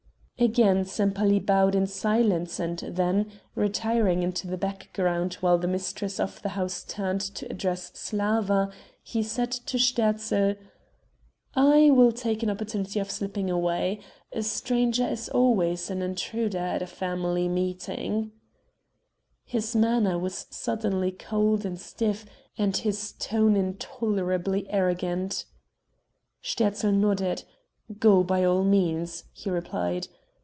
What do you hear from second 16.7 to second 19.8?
a family meeting," His